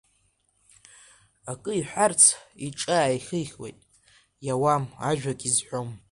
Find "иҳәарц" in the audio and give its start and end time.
1.79-2.21